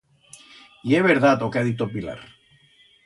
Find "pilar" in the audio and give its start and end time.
1.93-2.17